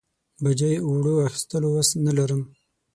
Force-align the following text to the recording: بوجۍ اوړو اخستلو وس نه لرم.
بوجۍ 0.41 0.75
اوړو 0.87 1.13
اخستلو 1.27 1.67
وس 1.75 1.89
نه 2.05 2.11
لرم. 2.17 2.41